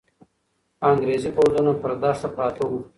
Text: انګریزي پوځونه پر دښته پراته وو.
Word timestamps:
انګریزي 0.89 1.29
پوځونه 1.35 1.71
پر 1.81 1.91
دښته 2.01 2.27
پراته 2.35 2.63
وو. 2.69 2.79